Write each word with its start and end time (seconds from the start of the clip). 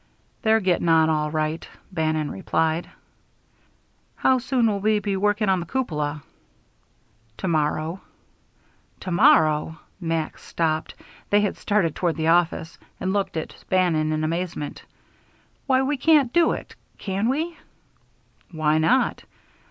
"They're 0.41 0.61
getting 0.61 0.89
on 0.89 1.11
all 1.11 1.29
right," 1.29 1.69
Bannon 1.91 2.31
replied. 2.31 2.89
"How 4.15 4.39
soon 4.39 4.65
will 4.65 4.79
we 4.79 4.97
be 4.97 5.15
working 5.15 5.47
on 5.47 5.59
the 5.59 5.65
cupola?" 5.67 6.23
"To 7.37 7.47
morrow." 7.47 8.01
"To 9.01 9.11
morrow!" 9.11 9.77
Max 9.99 10.41
stopped 10.43 10.95
(they 11.29 11.41
had 11.41 11.55
started 11.55 11.93
toward 11.93 12.15
the 12.15 12.29
office) 12.29 12.79
and 12.99 13.13
looked 13.13 13.37
at 13.37 13.63
Bannon 13.69 14.11
in 14.11 14.23
amazement. 14.23 14.83
"Why, 15.67 15.83
we 15.83 15.97
can't 15.97 16.33
do 16.33 16.51
it, 16.53 16.73
can 16.97 17.29
we?" 17.29 17.55
"Why 18.49 18.79
not?" 18.79 19.23